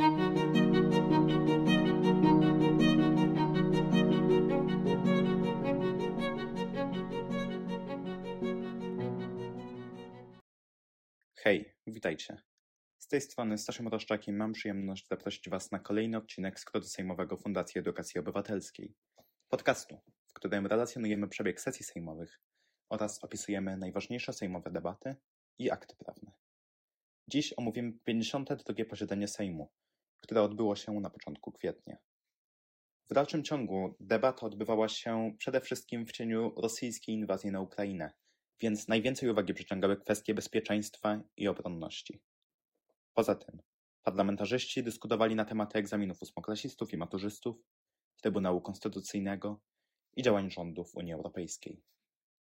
Hej, 0.00 0.14
witajcie. 11.86 12.42
Z 12.98 13.08
tej 13.08 13.20
strony 13.20 13.58
Staszem 13.58 13.88
Roszczak 13.88 14.28
i 14.28 14.32
mam 14.32 14.52
przyjemność 14.52 15.08
zaprosić 15.08 15.48
Was 15.48 15.70
na 15.70 15.78
kolejny 15.78 16.16
odcinek 16.16 16.60
skrótu 16.60 16.86
sejmowego 16.86 17.36
Fundacji 17.36 17.78
Edukacji 17.78 18.20
Obywatelskiej. 18.20 18.94
Podcastu, 19.48 20.00
w 20.26 20.32
którym 20.32 20.66
relacjonujemy 20.66 21.28
przebieg 21.28 21.60
sesji 21.60 21.84
sejmowych 21.84 22.40
oraz 22.90 23.24
opisujemy 23.24 23.76
najważniejsze 23.76 24.32
sejmowe 24.32 24.70
debaty 24.70 25.16
i 25.58 25.70
akty 25.70 25.96
prawne. 25.96 26.32
Dziś 27.28 27.54
omówimy 27.56 27.92
52. 28.04 28.84
posiedzenie 28.84 29.28
Sejmu, 29.28 29.70
które 30.20 30.42
odbyło 30.42 30.76
się 30.76 30.92
na 30.92 31.10
początku 31.10 31.52
kwietnia. 31.52 31.96
W 33.10 33.14
dalszym 33.14 33.44
ciągu 33.44 33.94
debata 34.00 34.46
odbywała 34.46 34.88
się 34.88 35.34
przede 35.38 35.60
wszystkim 35.60 36.06
w 36.06 36.12
cieniu 36.12 36.54
rosyjskiej 36.56 37.14
inwazji 37.14 37.50
na 37.50 37.60
Ukrainę, 37.60 38.12
więc 38.60 38.88
najwięcej 38.88 39.28
uwagi 39.28 39.54
przyciągały 39.54 39.96
kwestie 39.96 40.34
bezpieczeństwa 40.34 41.20
i 41.36 41.48
obronności. 41.48 42.20
Poza 43.14 43.34
tym, 43.34 43.62
parlamentarzyści 44.02 44.82
dyskutowali 44.82 45.34
na 45.34 45.44
tematy 45.44 45.78
egzaminów 45.78 46.22
ósmoklasistów 46.22 46.92
i 46.92 46.96
maturzystów, 46.96 47.56
Trybunału 48.22 48.60
Konstytucyjnego 48.60 49.60
i 50.16 50.22
działań 50.22 50.50
rządów 50.50 50.94
Unii 50.94 51.12
Europejskiej. 51.12 51.82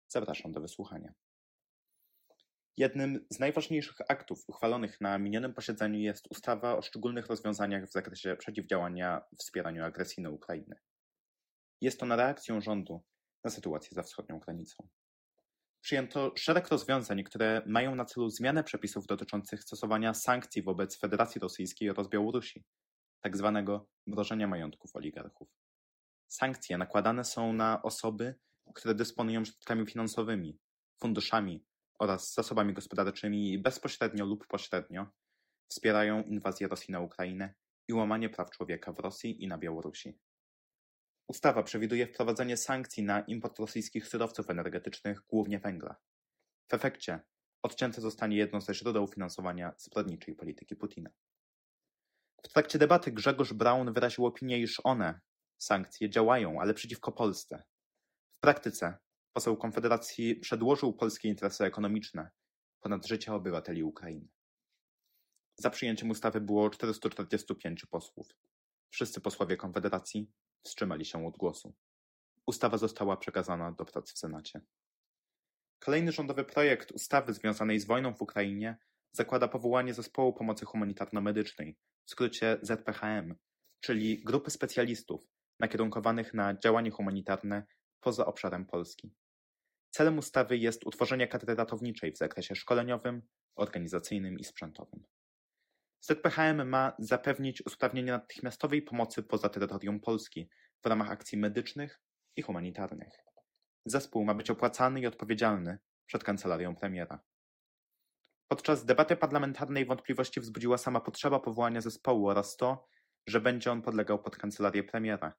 Zapraszam 0.08 0.52
do 0.52 0.62
wysłuchania. 0.62 1.14
Jednym 2.78 3.26
z 3.30 3.40
najważniejszych 3.40 3.96
aktów 4.10 4.44
uchwalonych 4.48 5.02
na 5.02 5.18
minionym 5.18 5.54
posiedzeniu 5.54 6.00
jest 6.00 6.28
ustawa 6.30 6.78
o 6.78 6.82
szczególnych 6.82 7.28
rozwiązaniach 7.28 7.86
w 7.86 7.92
zakresie 7.92 8.36
przeciwdziałania 8.40 9.22
wspieraniu 9.38 9.84
agresji 9.84 10.24
na 10.24 10.30
Ukrainę. 10.30 10.76
Jest 11.82 12.04
ona 12.04 12.16
reakcją 12.16 12.62
rządu 12.62 13.04
na 13.44 13.50
sytuację 13.50 13.90
za 13.96 14.04
wschodnią 14.04 14.40
granicą. 14.40 14.88
Przyjęto 15.82 16.32
szereg 16.36 16.68
rozwiązań, 16.68 17.24
które 17.24 17.62
mają 17.66 17.96
na 17.96 18.06
celu 18.06 18.30
zmianę 18.30 18.64
przepisów 18.64 19.08
dotyczących 19.08 19.64
stosowania 19.64 20.14
sankcji 20.14 20.64
wobec 20.64 21.00
Federacji 21.00 21.42
Rosyjskiej 21.42 21.90
oraz 21.90 22.10
Białorusi, 22.10 22.66
tak 23.22 23.38
zwanego 23.38 23.90
mrożenia 24.08 24.48
majątków 24.48 24.96
oligarchów. 24.96 25.50
Sankcje 26.28 26.78
nakładane 26.78 27.24
są 27.24 27.54
na 27.54 27.82
osoby, 27.82 28.36
które 28.76 28.96
dysponują 28.96 29.46
środkami 29.46 29.86
finansowymi, 29.86 30.58
funduszami 31.00 31.66
oraz 32.00 32.34
zasobami 32.34 32.74
gospodarczymi 32.74 33.60
bezpośrednio 33.60 34.26
lub 34.26 34.48
pośrednio 34.48 35.08
wspierają 35.70 36.24
inwazję 36.24 36.68
Rosji 36.68 36.92
na 36.92 37.00
Ukrainę 37.00 37.54
i 37.88 37.94
łamanie 37.94 38.30
praw 38.30 38.50
człowieka 38.50 38.94
w 38.94 39.00
Rosji 39.00 39.44
i 39.44 39.48
na 39.48 39.58
Białorusi. 39.58 40.20
Ustawa 41.28 41.64
przewiduje 41.64 42.08
wprowadzenie 42.08 42.58
sankcji 42.58 43.04
na 43.04 43.22
import 43.22 43.60
rosyjskich 43.60 44.08
surowców 44.08 44.50
energetycznych, 44.50 45.22
głównie 45.28 45.60
węgla. 45.60 45.96
W 46.68 46.74
efekcie 46.74 47.20
odcięte 47.64 48.02
zostanie 48.02 48.38
jedno 48.38 48.62
ze 48.62 48.74
źródeł 48.74 49.08
finansowania 49.08 49.74
zbrodniczej 49.78 50.36
polityki 50.36 50.76
Putina. 50.76 51.10
W 52.44 52.48
trakcie 52.48 52.80
debaty 52.80 53.12
Grzegorz 53.12 53.54
Braun 53.54 53.94
wyraził 53.94 54.26
opinię, 54.26 54.60
iż 54.60 54.82
one, 54.84 55.20
sankcje, 55.58 56.10
działają, 56.10 56.62
ale 56.62 56.74
przeciwko 56.74 57.12
Polsce. 57.12 57.64
W 58.38 58.40
praktyce 58.40 58.98
poseł 59.38 59.58
Konfederacji 59.58 60.36
przedłożył 60.36 60.94
polskie 60.94 61.30
interesy 61.30 61.64
ekonomiczne 61.66 62.30
ponad 62.82 63.08
życie 63.08 63.34
obywateli 63.34 63.84
Ukrainy. 63.84 64.28
Za 65.58 65.70
przyjęciem 65.70 66.10
ustawy 66.10 66.42
było 66.42 66.70
445 66.70 67.86
posłów. 67.86 68.28
Wszyscy 68.90 69.22
posłowie 69.22 69.58
Konfederacji 69.58 70.32
wstrzymali 70.64 71.06
się 71.06 71.28
od 71.28 71.38
głosu. 71.38 71.76
Ustawa 72.46 72.78
została 72.78 73.18
przekazana 73.18 73.72
do 73.72 73.86
prac 73.86 74.12
w 74.12 74.18
Senacie. 74.18 74.62
Kolejny 75.80 76.12
rządowy 76.12 76.44
projekt 76.44 76.92
ustawy 76.92 77.34
związanej 77.34 77.80
z 77.80 77.86
wojną 77.86 78.16
w 78.16 78.22
Ukrainie 78.22 78.78
zakłada 79.12 79.48
powołanie 79.48 79.94
Zespołu 79.94 80.34
Pomocy 80.34 80.66
Humanitarno-Medycznej, 80.66 81.76
w 82.06 82.12
skrócie 82.12 82.58
ZPHM, 82.62 83.36
czyli 83.80 84.24
grupy 84.24 84.52
specjalistów 84.52 85.22
nakierunkowanych 85.60 86.34
na 86.34 86.58
działanie 86.58 86.92
humanitarne 86.92 87.64
poza 88.00 88.26
obszarem 88.26 88.66
Polski. 88.66 89.12
Celem 89.92 90.18
ustawy 90.18 90.58
jest 90.58 90.86
utworzenie 90.86 91.28
kadry 91.28 91.56
ratowniczej 91.56 92.12
w 92.12 92.18
zakresie 92.18 92.56
szkoleniowym, 92.56 93.22
organizacyjnym 93.56 94.40
i 94.40 94.44
sprzętowym. 94.44 95.04
ZPHM 96.02 96.70
ma 96.70 96.96
zapewnić 97.00 97.66
usprawnienie 97.66 98.12
natychmiastowej 98.12 98.82
pomocy 98.82 99.24
poza 99.24 99.50
terytorium 99.50 100.00
Polski 100.00 100.50
w 100.84 100.88
ramach 100.88 101.12
akcji 101.12 101.38
medycznych 101.38 102.02
i 102.36 102.42
humanitarnych. 102.42 103.14
Zespół 103.86 104.26
ma 104.26 104.34
być 104.34 104.50
opłacany 104.50 105.00
i 105.00 105.08
odpowiedzialny 105.08 105.78
przed 106.06 106.24
kancelarią 106.24 106.76
premiera. 106.76 107.24
Podczas 108.48 108.86
debaty 108.86 109.16
parlamentarnej 109.16 109.86
wątpliwości 109.86 110.40
wzbudziła 110.40 110.78
sama 110.78 111.02
potrzeba 111.02 111.40
powołania 111.40 111.82
zespołu 111.82 112.30
oraz 112.30 112.58
to, 112.58 112.88
że 113.28 113.42
będzie 113.42 113.72
on 113.72 113.82
podlegał 113.82 114.24
pod 114.24 114.38
kancelarię 114.38 114.84
premiera, 114.84 115.34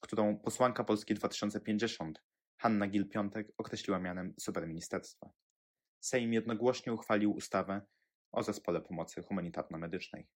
którą 0.00 0.38
posłanka 0.38 0.84
Polski 0.84 1.14
2050 1.14 2.22
Hanna 2.60 2.86
Gil-Piątek 2.86 3.52
określiła 3.58 3.98
mianem 3.98 4.34
superministerstwa. 4.38 5.30
Sejm 6.00 6.32
jednogłośnie 6.32 6.92
uchwalił 6.92 7.32
ustawę 7.32 7.82
o 8.32 8.42
Zespole 8.42 8.80
Pomocy 8.80 9.22
Humanitarno-Medycznej. 9.22 10.26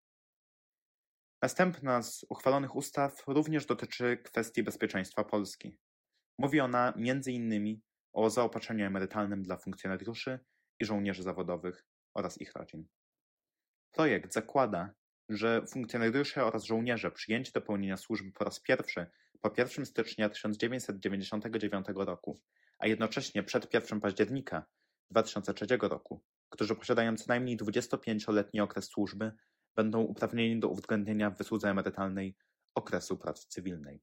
Następna 1.43 2.03
z 2.03 2.25
uchwalonych 2.29 2.77
ustaw 2.77 3.23
również 3.27 3.67
dotyczy 3.67 4.17
kwestii 4.17 4.63
bezpieczeństwa 4.63 5.25
Polski. 5.25 5.79
Mówi 6.39 6.61
ona 6.61 6.95
m.in. 6.97 7.81
o 8.13 8.31
zaopatrzeniu 8.31 8.87
emerytalnym 8.87 9.43
dla 9.43 9.57
funkcjonariuszy 9.57 10.39
i 10.81 10.84
żołnierzy 10.84 11.23
zawodowych 11.23 11.87
oraz 12.15 12.41
ich 12.41 12.53
rodzin. 12.53 12.89
Projekt 13.93 14.33
zakłada, 14.33 14.95
że 15.29 15.67
funkcjonariusze 15.67 16.45
oraz 16.45 16.65
żołnierze 16.65 17.11
przyjęci 17.11 17.53
do 17.53 17.61
pełnienia 17.61 17.97
służby 17.97 18.33
po 18.33 18.45
raz 18.45 18.61
pierwszy 18.61 19.07
po 19.44 19.53
1 19.59 19.87
stycznia 19.87 20.28
1999 20.28 21.87
roku, 21.94 22.41
a 22.78 22.87
jednocześnie 22.87 23.43
przed 23.43 23.75
1 23.75 24.00
października 24.00 24.66
2003 25.10 25.66
roku, 25.81 26.25
którzy 26.49 26.75
posiadają 26.75 27.16
co 27.16 27.25
najmniej 27.28 27.56
25-letni 27.56 28.60
okres 28.60 28.84
służby, 28.84 29.33
będą 29.77 30.00
uprawnieni 30.00 30.60
do 30.60 30.69
uwzględnienia 30.69 31.31
w 31.31 31.38
wysłudze 31.38 31.71
emerytalnej 31.71 32.37
okresu 32.75 33.16
pracy 33.16 33.49
cywilnej. 33.49 34.00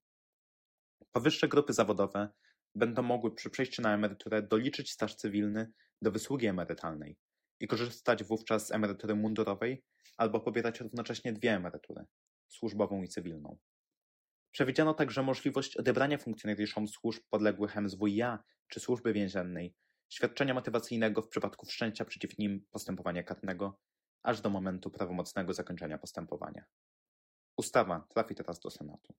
Powyższe 1.12 1.48
grupy 1.48 1.74
zawodowe 1.74 2.30
będą 2.76 3.02
mogły 3.02 3.36
przy 3.36 3.50
przejściu 3.50 3.82
na 3.82 3.94
emeryturę 3.94 4.42
doliczyć 4.42 4.92
staż 4.92 5.16
cywilny 5.16 5.72
do 6.02 6.12
wysługi 6.12 6.48
emerytalnej 6.48 7.18
i 7.60 7.68
korzystać 7.68 8.24
wówczas 8.24 8.68
z 8.68 8.72
emerytury 8.72 9.16
mundurowej 9.16 9.84
albo 10.18 10.40
pobierać 10.40 10.80
równocześnie 10.80 11.34
dwie 11.34 11.52
emerytury 11.54 12.06
służbową 12.48 13.04
i 13.04 13.08
cywilną. 13.08 13.58
Przewidziano 14.52 14.94
także 14.94 15.24
możliwość 15.24 15.78
odebrania 15.78 16.18
funkcjonariuszom 16.18 16.88
służb 16.88 17.24
podległych 17.30 17.78
MSWiA 17.78 18.44
czy 18.68 18.80
służby 18.80 19.14
więziennej 19.14 19.76
świadczenia 20.10 20.54
motywacyjnego 20.54 21.22
w 21.22 21.28
przypadku 21.28 21.66
wszczęcia 21.66 22.06
przeciw 22.06 22.38
nim 22.38 22.66
postępowania 22.72 23.24
karnego, 23.24 23.80
aż 24.24 24.42
do 24.42 24.50
momentu 24.50 24.92
prawomocnego 24.92 25.54
zakończenia 25.54 25.98
postępowania. 25.98 26.66
Ustawa 27.58 28.08
trafi 28.10 28.36
teraz 28.36 28.60
do 28.60 28.70
Senatu. 28.70 29.14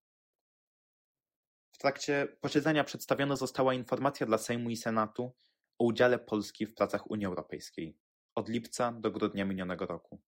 W 1.73 1.79
trakcie 1.79 2.37
posiedzenia 2.41 2.85
przedstawiona 2.85 3.37
została 3.37 3.75
informacja 3.75 4.27
dla 4.27 4.39
Sejmu 4.39 4.71
i 4.71 4.77
Senatu 4.77 5.35
o 5.79 5.85
udziale 5.85 6.19
Polski 6.19 6.67
w 6.67 6.75
pracach 6.75 7.11
Unii 7.11 7.27
Europejskiej 7.27 7.99
od 8.35 8.49
lipca 8.49 8.93
do 8.93 9.11
grudnia 9.11 9.45
minionego 9.45 9.87
roku. 9.87 10.23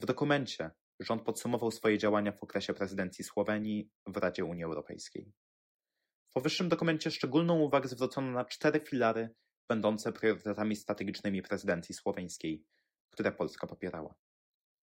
W 0.00 0.06
dokumencie 0.06 0.70
rząd 1.00 1.22
podsumował 1.22 1.70
swoje 1.70 1.98
działania 1.98 2.32
w 2.32 2.42
okresie 2.42 2.74
prezydencji 2.74 3.24
Słowenii 3.24 3.90
w 4.06 4.16
Radzie 4.16 4.44
Unii 4.44 4.64
Europejskiej. 4.64 5.32
W 6.30 6.32
powyższym 6.32 6.68
dokumencie 6.68 7.10
szczególną 7.10 7.58
uwagę 7.58 7.88
zwrócono 7.88 8.32
na 8.32 8.44
cztery 8.44 8.80
filary 8.80 9.34
będące 9.68 10.12
priorytetami 10.12 10.76
strategicznymi 10.76 11.42
prezydencji 11.42 11.94
słoweńskiej, 11.94 12.64
które 13.10 13.32
Polska 13.32 13.66
popierała. 13.66 14.14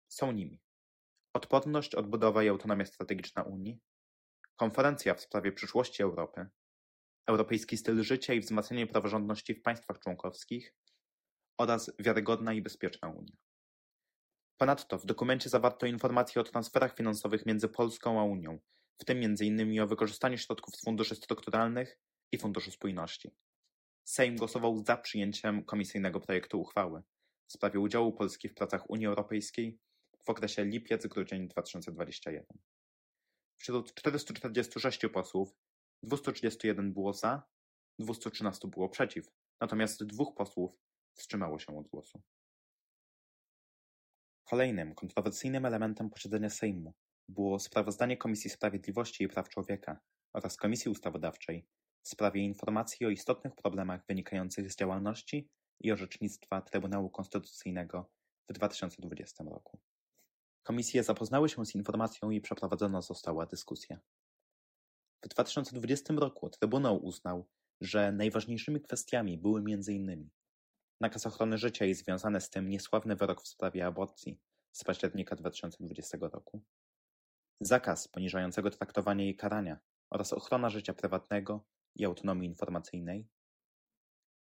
Są 0.07 0.31
nimi 0.31 0.61
odporność, 1.35 1.95
odbudowa 1.95 2.43
i 2.43 2.49
autonomia 2.49 2.85
strategiczna 2.85 3.43
Unii, 3.43 3.79
konferencja 4.55 5.13
w 5.13 5.21
sprawie 5.21 5.51
przyszłości 5.51 6.03
Europy, 6.03 6.45
europejski 7.27 7.77
styl 7.77 8.03
życia 8.03 8.33
i 8.33 8.39
wzmacnianie 8.39 8.87
praworządności 8.87 9.53
w 9.53 9.61
państwach 9.61 9.99
członkowskich 9.99 10.75
oraz 11.57 11.91
wiarygodna 11.99 12.53
i 12.53 12.61
bezpieczna 12.61 13.09
Unia. 13.09 13.35
Ponadto 14.57 14.97
w 14.97 15.05
dokumencie 15.05 15.49
zawarto 15.49 15.85
informacje 15.85 16.41
o 16.41 16.43
transferach 16.43 16.95
finansowych 16.95 17.45
między 17.45 17.69
Polską 17.69 18.19
a 18.19 18.23
Unią, 18.23 18.59
w 18.97 19.05
tym 19.05 19.23
m.in. 19.23 19.81
o 19.81 19.87
wykorzystaniu 19.87 20.37
środków 20.37 20.75
z 20.75 20.83
funduszy 20.83 21.15
strukturalnych 21.15 21.99
i 22.31 22.37
Funduszu 22.37 22.71
Spójności. 22.71 23.31
Sejm 24.03 24.35
głosował 24.35 24.83
za 24.85 24.97
przyjęciem 24.97 25.65
komisyjnego 25.65 26.19
projektu 26.19 26.61
uchwały 26.61 27.03
w 27.47 27.53
sprawie 27.53 27.79
udziału 27.79 28.13
Polski 28.13 28.49
w 28.49 28.53
pracach 28.53 28.89
Unii 28.89 29.07
Europejskiej 29.07 29.79
w 30.25 30.29
okresie 30.29 30.65
lipiec-grudzień 30.65 31.47
2021. 31.47 32.45
Wśród 33.57 33.93
446 33.93 34.99
posłów 35.13 35.55
231 36.03 36.93
było 36.93 37.13
za, 37.13 37.43
213 37.99 38.67
było 38.67 38.89
przeciw, 38.89 39.27
natomiast 39.61 40.03
dwóch 40.03 40.35
posłów 40.35 40.71
wstrzymało 41.13 41.59
się 41.59 41.77
od 41.77 41.87
głosu. 41.87 42.21
Kolejnym 44.45 44.95
kontrowersyjnym 44.95 45.65
elementem 45.65 46.09
posiedzenia 46.09 46.49
Sejmu 46.49 46.93
było 47.29 47.59
sprawozdanie 47.59 48.17
Komisji 48.17 48.49
Sprawiedliwości 48.49 49.23
i 49.23 49.27
Praw 49.27 49.49
Człowieka 49.49 49.99
oraz 50.33 50.57
Komisji 50.57 50.91
Ustawodawczej 50.91 51.67
w 52.03 52.09
sprawie 52.09 52.41
informacji 52.41 53.05
o 53.05 53.09
istotnych 53.09 53.55
problemach 53.55 54.05
wynikających 54.07 54.71
z 54.71 54.75
działalności 54.75 55.49
i 55.81 55.91
orzecznictwa 55.91 56.61
Trybunału 56.61 57.09
Konstytucyjnego 57.09 58.09
w 58.49 58.53
2020 58.53 59.43
roku. 59.43 59.79
Komisje 60.63 61.03
zapoznały 61.03 61.49
się 61.49 61.65
z 61.65 61.75
informacją 61.75 62.29
i 62.29 62.41
przeprowadzona 62.41 63.01
została 63.01 63.45
dyskusja. 63.45 63.99
W 65.23 65.27
2020 65.27 66.13
roku 66.13 66.49
Trybunał 66.49 67.05
uznał, 67.05 67.49
że 67.81 68.11
najważniejszymi 68.11 68.81
kwestiami 68.81 69.37
były 69.37 69.59
m.in. 69.59 70.29
nakaz 71.01 71.25
ochrony 71.25 71.57
życia 71.57 71.85
i 71.85 71.93
związany 71.93 72.41
z 72.41 72.49
tym 72.49 72.69
niesławny 72.69 73.15
wyrok 73.15 73.41
w 73.41 73.47
sprawie 73.47 73.85
aborcji 73.85 74.39
z 74.71 74.83
października 74.83 75.35
2020 75.35 76.17
roku, 76.21 76.63
zakaz 77.61 78.07
poniżającego 78.07 78.71
traktowania 78.71 79.29
i 79.29 79.35
karania 79.35 79.79
oraz 80.09 80.33
ochrona 80.33 80.69
życia 80.69 80.93
prywatnego 80.93 81.65
i 81.95 82.05
autonomii 82.05 82.49
informacyjnej 82.49 83.27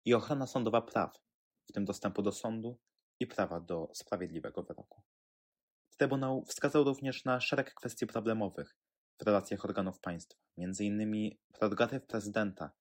i 0.05 0.13
ochrona 0.13 0.47
sądowa 0.47 0.81
praw, 0.81 1.17
w 1.69 1.71
tym 1.71 1.85
dostępu 1.85 2.21
do 2.21 2.31
sądu 2.31 2.79
i 3.19 3.27
prawa 3.27 3.59
do 3.59 3.89
sprawiedliwego 3.93 4.63
wyroku. 4.63 5.01
Trybunał 5.97 6.45
wskazał 6.45 6.83
również 6.83 7.25
na 7.25 7.41
szereg 7.41 7.73
kwestii 7.73 8.07
problemowych 8.07 8.77
w 9.19 9.23
relacjach 9.23 9.65
organów 9.65 9.99
państwa, 9.99 10.39
m.in. 10.57 11.31
prerogatyw 11.53 12.05
prezydenta 12.05 12.71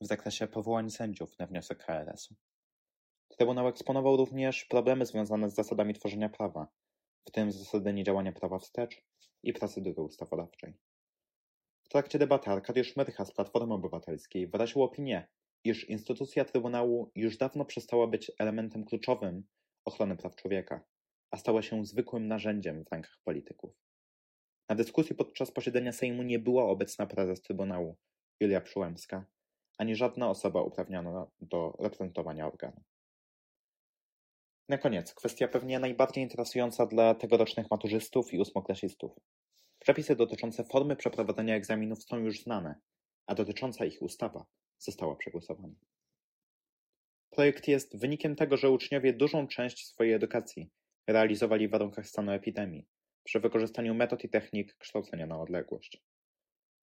w 0.00 0.06
zakresie 0.06 0.46
powołań 0.46 0.90
sędziów 0.90 1.38
na 1.38 1.46
wniosek 1.46 1.84
KRS-u. 1.86 2.34
Trybunał 3.36 3.68
eksponował 3.68 4.16
również 4.16 4.64
problemy 4.64 5.06
związane 5.06 5.50
z 5.50 5.54
zasadami 5.54 5.94
tworzenia 5.94 6.28
prawa, 6.28 6.68
w 7.24 7.30
tym 7.30 7.52
zasady 7.52 7.92
niedziałania 7.92 8.32
prawa 8.32 8.58
wstecz 8.58 9.02
i 9.42 9.52
procedury 9.52 10.02
ustawodawczej. 10.02 10.74
W 11.82 11.88
trakcie 11.88 12.18
debaty 12.18 12.50
Arkadiusz 12.50 12.96
Myrcha 12.96 13.24
z 13.24 13.32
Platformy 13.32 13.74
Obywatelskiej 13.74 14.48
wyraził 14.48 14.82
opinię, 14.82 15.28
iż 15.64 15.88
instytucja 15.88 16.44
Trybunału 16.44 17.10
już 17.14 17.36
dawno 17.36 17.64
przestała 17.64 18.06
być 18.06 18.32
elementem 18.38 18.84
kluczowym 18.84 19.44
ochrony 19.84 20.16
praw 20.16 20.36
człowieka, 20.36 20.84
a 21.30 21.36
stała 21.36 21.62
się 21.62 21.84
zwykłym 21.84 22.28
narzędziem 22.28 22.84
w 22.84 22.92
rękach 22.92 23.18
polityków. 23.24 23.74
Na 24.68 24.74
dyskusji 24.76 25.16
podczas 25.16 25.50
posiedzenia 25.50 25.92
Sejmu 25.92 26.22
nie 26.22 26.38
była 26.38 26.64
obecna 26.64 27.06
prezes 27.06 27.42
Trybunału 27.42 27.96
Julia 28.40 28.60
Przyłębska, 28.60 29.26
ani 29.78 29.96
żadna 29.96 30.30
osoba 30.30 30.62
uprawniona 30.62 31.26
do 31.40 31.76
reprezentowania 31.80 32.46
organu. 32.46 32.82
Na 34.70 34.78
koniec, 34.78 35.14
kwestia 35.14 35.48
pewnie 35.48 35.78
najbardziej 35.78 36.24
interesująca 36.24 36.86
dla 36.86 37.14
tegorocznych 37.14 37.70
maturzystów 37.70 38.32
i 38.32 38.38
ósmoklasistów. 38.38 39.12
Przepisy 39.78 40.16
dotyczące 40.16 40.64
formy 40.64 40.96
przeprowadzenia 40.96 41.56
egzaminów 41.56 42.02
są 42.04 42.18
już 42.18 42.40
znane, 42.40 42.74
a 43.26 43.34
dotycząca 43.34 43.84
ich 43.84 44.02
ustawa 44.02 44.46
została 44.78 45.16
przegłosowana. 45.16 45.74
Projekt 47.30 47.68
jest 47.68 47.98
wynikiem 47.98 48.36
tego, 48.36 48.56
że 48.56 48.70
uczniowie 48.70 49.12
dużą 49.12 49.46
część 49.48 49.86
swojej 49.86 50.12
edukacji 50.12 50.70
realizowali 51.06 51.68
w 51.68 51.70
warunkach 51.70 52.06
stanu 52.06 52.32
epidemii, 52.32 52.86
przy 53.24 53.40
wykorzystaniu 53.40 53.94
metod 53.94 54.24
i 54.24 54.28
technik 54.28 54.74
kształcenia 54.74 55.26
na 55.26 55.40
odległość. 55.40 56.02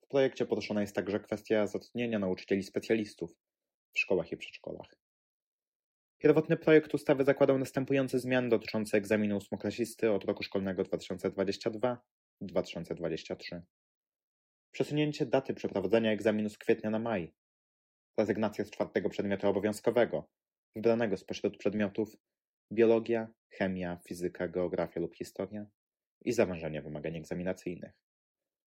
W 0.02 0.08
projekcie 0.08 0.46
poruszona 0.46 0.82
jest 0.82 0.96
także 0.96 1.20
kwestia 1.20 1.68
zatrudnienia 1.68 2.20
nauczycieli 2.20 2.64
specjalistów 2.64 3.32
w 3.94 4.00
szkołach 4.00 4.32
i 4.32 4.38
przedszkolach. 4.38 5.07
Pierwotny 6.20 6.58
projekt 6.58 6.94
ustawy 6.94 7.24
zakładał 7.24 7.60
następujące 7.60 8.20
zmiany 8.20 8.50
dotyczące 8.50 8.98
egzaminu 8.98 9.38
ósmoklasisty 9.38 10.12
od 10.12 10.24
roku 10.24 10.44
szkolnego 10.44 10.84
2022-2023. 10.84 13.62
Przesunięcie 14.72 15.26
daty 15.26 15.54
przeprowadzenia 15.54 16.12
egzaminu 16.12 16.50
z 16.50 16.58
kwietnia 16.58 16.90
na 16.90 17.00
maj. 17.00 17.34
Rezygnacja 18.20 18.66
z 18.66 18.70
czwartego 18.70 19.10
przedmiotu 19.10 19.48
obowiązkowego, 19.48 20.30
wybranego 20.76 21.18
spośród 21.18 21.58
przedmiotów 21.58 22.18
biologia, 22.72 23.28
chemia, 23.50 24.00
fizyka, 24.08 24.48
geografia 24.48 25.00
lub 25.00 25.16
historia 25.16 25.66
i 26.26 26.34
zawężenie 26.34 26.82
wymagań 26.82 27.16
egzaminacyjnych. 27.16 27.92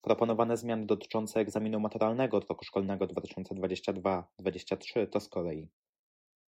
Proponowane 0.03 0.57
zmiany 0.57 0.87
dotyczące 0.87 1.41
egzaminu 1.41 1.81
maturalnego 1.81 2.37
od 2.37 2.49
roku 2.49 2.65
szkolnego 2.65 3.07
2022-2023 3.07 5.07
to 5.11 5.21
z 5.21 5.29
kolei 5.29 5.71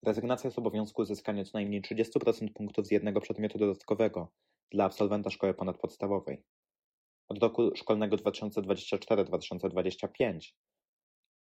rezygnacja 0.02 0.50
z 0.50 0.58
obowiązku 0.58 1.02
uzyskania 1.02 1.44
co 1.44 1.50
najmniej 1.54 1.82
30% 1.82 2.52
punktów 2.54 2.87
z 2.87 2.90
jednego 2.90 3.20
przedmiotu 3.20 3.58
dodatkowego 3.58 4.28
dla 4.70 4.84
absolwenta 4.84 5.31
szkoły 5.31 5.54
ponadpodstawowej. 5.54 6.43
Od 7.28 7.43
roku 7.43 7.76
szkolnego 7.76 8.16
2024-2025 8.16 10.52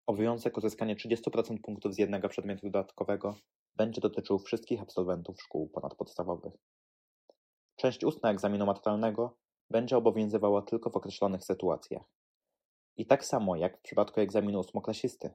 obowiązek 0.07 0.57
uzyskania 0.57 0.95
30% 0.95 1.61
punktów 1.61 1.93
z 1.93 1.97
jednego 1.97 2.29
przedmiotu 2.29 2.61
dodatkowego 2.61 3.35
będzie 3.75 4.01
dotyczył 4.01 4.39
wszystkich 4.39 4.81
absolwentów 4.81 5.41
szkół 5.41 5.69
ponadpodstawowych. 5.69 6.53
Część 7.75 8.03
ustna 8.03 8.31
egzaminu 8.31 8.65
maturalnego 8.65 9.37
będzie 9.69 9.97
obowiązywała 9.97 10.61
tylko 10.61 10.89
w 10.89 10.95
określonych 10.95 11.43
sytuacjach. 11.43 12.03
I 12.97 13.05
tak 13.05 13.25
samo 13.25 13.55
jak 13.55 13.77
w 13.77 13.81
przypadku 13.81 14.21
egzaminu 14.21 14.59
ósmoklasisty, 14.59 15.33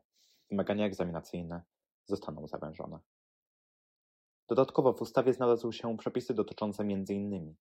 wymagania 0.50 0.86
egzaminacyjne 0.86 1.62
zostaną 2.08 2.46
zawężone. 2.46 2.98
Dodatkowo 4.48 4.92
w 4.92 5.02
ustawie 5.02 5.32
znalazły 5.32 5.72
się 5.72 5.96
przepisy 5.96 6.34
dotyczące 6.34 6.82
m.in. 6.82 7.54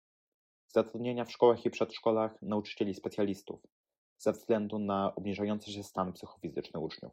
zatrudnienia 0.67 1.25
w 1.25 1.31
szkołach 1.31 1.65
i 1.65 1.69
przedszkolach 1.69 2.41
nauczycieli 2.41 2.93
specjalistów 2.93 3.67
ze 4.17 4.31
względu 4.31 4.79
na 4.79 5.15
obniżający 5.15 5.71
się 5.71 5.83
stan 5.83 6.13
psychofizyczny 6.13 6.79
uczniów 6.79 7.11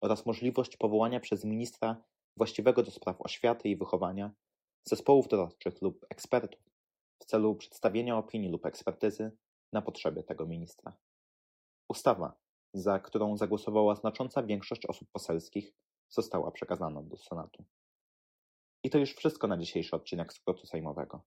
oraz 0.00 0.26
możliwość 0.26 0.76
powołania 0.76 1.20
przez 1.20 1.44
ministra 1.44 1.96
właściwego 2.36 2.82
do 2.82 2.90
spraw 2.90 3.20
oświaty 3.20 3.68
i 3.68 3.76
wychowania 3.76 4.32
zespołów 4.84 5.28
doradczych 5.28 5.82
lub 5.82 6.06
ekspertów 6.10 6.60
w 7.18 7.24
celu 7.24 7.54
przedstawienia 7.54 8.16
opinii 8.16 8.48
lub 8.48 8.66
ekspertyzy 8.66 9.32
na 9.72 9.82
potrzeby 9.82 10.22
tego 10.22 10.46
ministra. 10.46 10.96
Ustawa, 11.88 12.36
za 12.74 12.98
którą 12.98 13.36
zagłosowała 13.36 13.94
znacząca 13.94 14.42
większość 14.42 14.86
osób 14.86 15.08
poselskich, 15.12 15.72
została 16.12 16.50
przekazana 16.50 17.02
do 17.02 17.16
Senatu. 17.16 17.64
I 18.84 18.90
to 18.90 18.98
już 18.98 19.14
wszystko 19.14 19.46
na 19.46 19.58
dzisiejszy 19.58 19.96
odcinek 19.96 20.32
skrótu 20.32 20.66
sejmowego. 20.66 21.22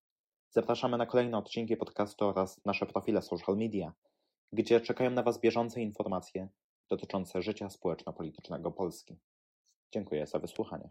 Zapraszamy 0.50 0.98
na 0.98 1.06
kolejne 1.06 1.38
odcinki 1.38 1.78
podcastu 1.78 2.26
oraz 2.26 2.66
nasze 2.66 2.86
profile 2.86 3.22
social 3.22 3.58
media, 3.58 3.94
gdzie 4.52 4.82
czekają 4.82 5.10
na 5.10 5.24
Was 5.24 5.40
bieżące 5.40 5.82
informacje 5.82 6.50
dotyczące 6.90 7.42
życia 7.42 7.70
społeczno-politycznego 7.70 8.72
Polski. 8.72 9.18
Dziękuję 9.94 10.28
za 10.28 10.40
wysłuchanie. 10.40 10.90